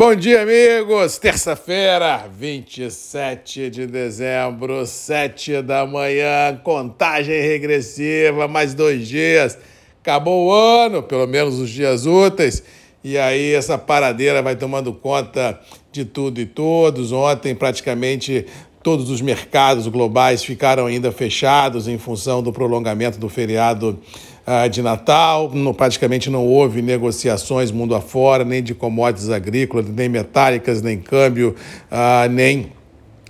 [0.00, 1.18] Bom dia, amigos!
[1.18, 9.58] Terça-feira, 27 de dezembro, 7 da manhã, contagem regressiva, mais dois dias.
[10.00, 12.62] Acabou o ano, pelo menos os dias úteis,
[13.04, 15.60] e aí essa paradeira vai tomando conta
[15.92, 17.12] de tudo e todos.
[17.12, 18.46] Ontem, praticamente
[18.82, 23.98] todos os mercados globais ficaram ainda fechados em função do prolongamento do feriado
[24.46, 25.50] uh, de Natal.
[25.76, 31.54] Praticamente não houve negociações mundo afora, nem de commodities agrícolas, nem metálicas, nem câmbio,
[31.90, 32.72] uh, nem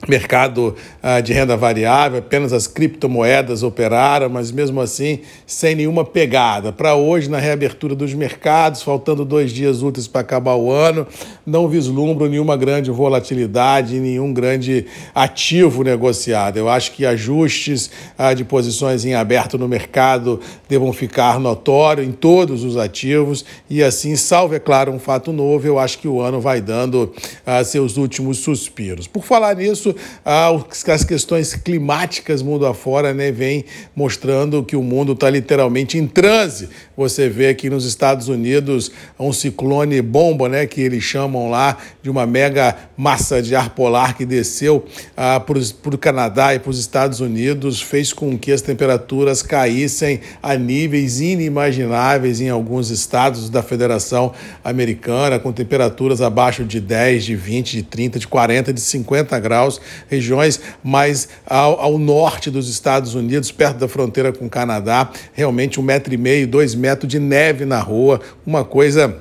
[0.08, 6.72] mercado uh, de renda variável, apenas as criptomoedas operaram, mas mesmo assim sem nenhuma pegada.
[6.72, 11.06] Para hoje, na reabertura dos mercados, faltando dois dias úteis para acabar o ano,
[11.44, 16.56] não vislumbro nenhuma grande volatilidade, nenhum grande ativo negociado.
[16.56, 22.12] Eu acho que ajustes uh, de posições em aberto no mercado devam ficar notórios em
[22.12, 26.20] todos os ativos e assim, salvo, é claro, um fato novo, eu acho que o
[26.20, 27.12] ano vai dando
[27.46, 29.06] uh, seus últimos suspiros.
[29.06, 29.89] Por falar nisso,
[30.24, 36.06] isso as questões climáticas mundo afora né, vem mostrando que o mundo está literalmente em
[36.06, 36.68] transe.
[37.00, 42.10] Você vê aqui nos Estados Unidos um ciclone bomba, né, que eles chamam lá de
[42.10, 44.84] uma mega massa de ar polar que desceu
[45.16, 50.20] ah, para o Canadá e para os Estados Unidos, fez com que as temperaturas caíssem
[50.42, 57.34] a níveis inimagináveis em alguns estados da Federação Americana, com temperaturas abaixo de 10, de
[57.34, 59.80] 20, de 30, de 40, de 50 graus.
[60.06, 65.80] Regiões mais ao, ao, norte dos Estados Unidos, perto da fronteira com o Canadá, realmente
[65.80, 69.14] um metro e meio, dois metros de neve na rua, uma coisa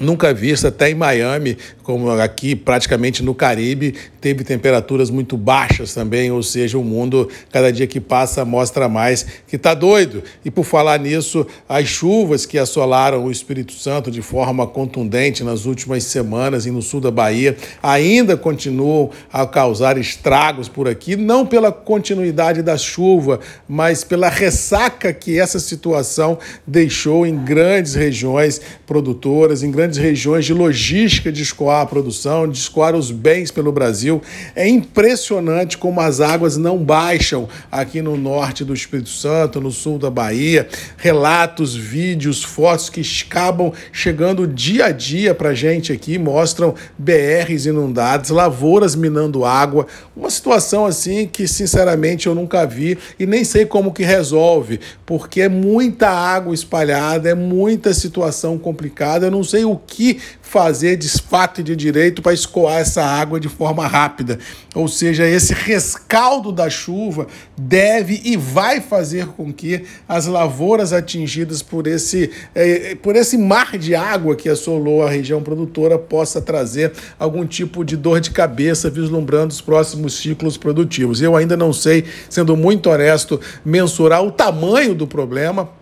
[0.00, 6.30] nunca vista até em Miami, como aqui praticamente no Caribe, teve temperaturas muito baixas também,
[6.30, 10.22] ou seja, o mundo, cada dia que passa, mostra mais que está doido.
[10.44, 15.64] E por falar nisso, as chuvas que assolaram o Espírito Santo de forma contundente nas
[15.64, 21.46] últimas semanas e no sul da Bahia ainda continuam a causar estragos por aqui, não
[21.46, 29.62] pela continuidade da chuva, mas pela ressaca que essa situação deixou em grandes regiões produtoras,
[29.62, 34.20] em grandes regiões de logística de escoar a produção, de escoar os bens pelo Brasil.
[34.54, 39.98] É impressionante como as águas não baixam aqui no norte do Espírito Santo, no sul
[39.98, 40.68] da Bahia.
[40.96, 48.30] Relatos, vídeos, fotos que acabam chegando dia a dia para gente aqui mostram BRs inundados,
[48.30, 49.86] lavouras minando água.
[50.16, 55.42] Uma situação assim que, sinceramente, eu nunca vi e nem sei como que resolve, porque
[55.42, 59.26] é muita água espalhada, é muita situação complicada.
[59.26, 63.38] Eu não sei o que fazer de fato e de direito para escoar essa água
[63.38, 64.38] de forma rápida.
[64.74, 71.62] Ou seja, esse rescaldo da chuva deve e vai fazer com que as lavouras atingidas
[71.62, 76.92] por esse, eh, por esse mar de água que assolou a região produtora possa trazer
[77.18, 81.20] algum tipo de dor de cabeça vislumbrando os próximos ciclos produtivos.
[81.20, 85.77] Eu ainda não sei, sendo muito honesto, mensurar o tamanho do problema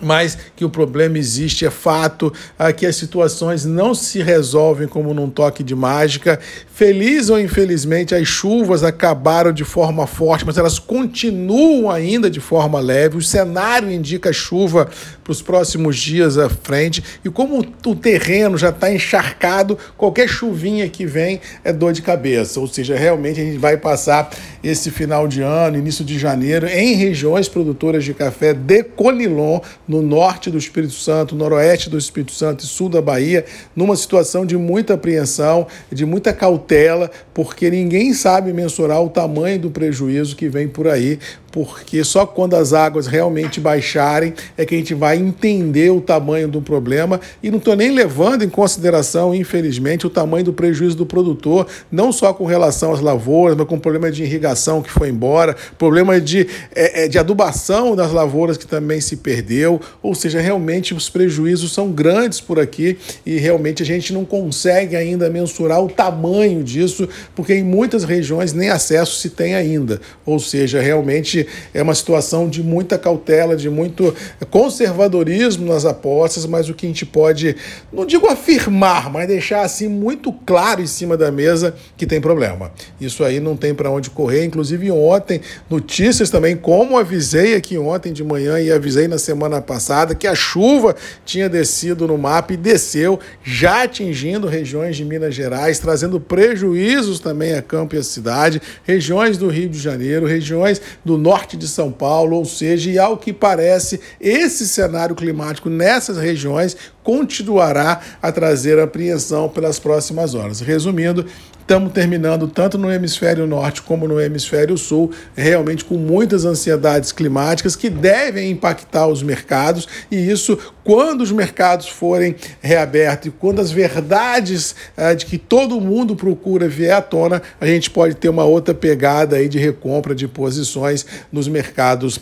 [0.00, 2.32] mas que o problema existe, é fato,
[2.76, 6.40] que as situações não se resolvem como num toque de mágica.
[6.72, 12.80] Feliz ou infelizmente, as chuvas acabaram de forma forte, mas elas continuam ainda de forma
[12.80, 13.18] leve.
[13.18, 14.88] O cenário indica chuva
[15.22, 20.88] para os próximos dias à frente, e como o terreno já está encharcado, qualquer chuvinha
[20.88, 22.58] que vem é dor de cabeça.
[22.58, 24.30] Ou seja, realmente a gente vai passar
[24.64, 29.60] esse final de ano, início de janeiro, em regiões produtoras de café de Conilon
[29.92, 33.44] no norte do Espírito Santo, noroeste do Espírito Santo e sul da Bahia,
[33.76, 39.70] numa situação de muita apreensão, de muita cautela, porque ninguém sabe mensurar o tamanho do
[39.70, 41.18] prejuízo que vem por aí
[41.52, 46.48] porque só quando as águas realmente baixarem é que a gente vai entender o tamanho
[46.48, 47.20] do problema.
[47.42, 52.10] E não estou nem levando em consideração, infelizmente, o tamanho do prejuízo do produtor, não
[52.10, 56.48] só com relação às lavouras, mas com problema de irrigação que foi embora, problema de,
[56.74, 61.72] é, é, de adubação das lavouras que também se perdeu, ou seja, realmente os prejuízos
[61.72, 62.96] são grandes por aqui
[63.26, 68.54] e realmente a gente não consegue ainda mensurar o tamanho disso, porque em muitas regiões
[68.54, 71.41] nem acesso se tem ainda, ou seja, realmente
[71.72, 74.14] é uma situação de muita cautela, de muito
[74.50, 77.56] conservadorismo nas apostas, mas o que a gente pode,
[77.92, 82.72] não digo afirmar, mas deixar assim muito claro em cima da mesa que tem problema.
[83.00, 84.44] Isso aí não tem para onde correr.
[84.44, 90.14] Inclusive ontem, notícias também, como avisei aqui ontem de manhã e avisei na semana passada,
[90.14, 95.78] que a chuva tinha descido no mapa e desceu, já atingindo regiões de Minas Gerais,
[95.78, 101.18] trazendo prejuízos também a campo e a cidade, regiões do Rio de Janeiro, regiões do
[101.18, 106.18] norte norte de São Paulo, ou seja, e ao que parece, esse cenário climático nessas
[106.18, 110.60] regiões continuará a trazer apreensão pelas próximas horas.
[110.60, 111.24] Resumindo,
[111.72, 117.74] estamos terminando tanto no hemisfério norte como no hemisfério sul, realmente com muitas ansiedades climáticas
[117.74, 123.70] que devem impactar os mercados, e isso quando os mercados forem reabertos e quando as
[123.70, 128.44] verdades eh, de que todo mundo procura vier à tona, a gente pode ter uma
[128.44, 132.20] outra pegada aí de recompra de posições nos mercados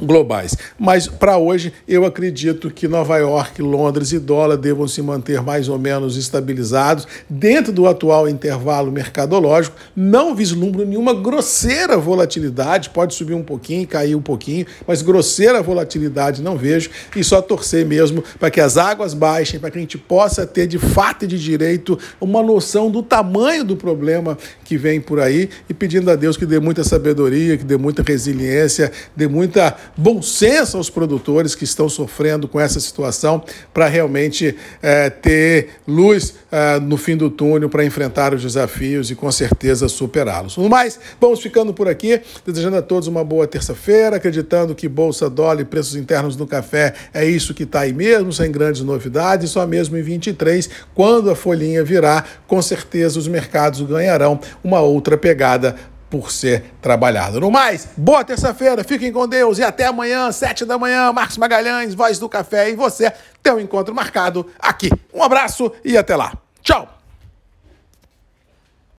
[0.00, 0.56] globais.
[0.78, 5.68] Mas para hoje eu acredito que Nova York, Londres e dólar devam se manter mais
[5.68, 9.76] ou menos estabilizados dentro do atual intervalo mercadológico.
[9.94, 16.42] Não vislumbro nenhuma grosseira volatilidade, pode subir um pouquinho, cair um pouquinho, mas grosseira volatilidade
[16.42, 19.98] não vejo e só torcer mesmo para que as águas baixem, para que a gente
[19.98, 25.00] possa ter de fato e de direito uma noção do tamanho do problema que vem
[25.00, 29.28] por aí e pedindo a Deus que dê muita sabedoria, que dê muita resiliência, dê
[29.28, 33.42] muita bom senso aos produtores que estão sofrendo com essa situação
[33.72, 39.14] para realmente é, ter luz é, no fim do túnel para enfrentar os desafios e
[39.14, 40.56] com certeza superá-los.
[40.56, 45.28] No mais, vamos ficando por aqui, desejando a todos uma boa terça-feira, acreditando que Bolsa
[45.28, 49.50] Dólar e preços internos do café é isso que está aí mesmo, sem grandes novidades,
[49.50, 55.16] só mesmo em 23, quando a folhinha virar, com certeza os mercados ganharão uma outra
[55.16, 55.76] pegada
[56.14, 57.40] por ser trabalhado.
[57.40, 61.92] No mais, boa terça-feira, fiquem com Deus e até amanhã, sete da manhã, Marcos Magalhães,
[61.92, 63.12] Voz do Café e você
[63.42, 64.90] tem um encontro marcado aqui.
[65.12, 66.32] Um abraço e até lá.
[66.62, 66.93] Tchau!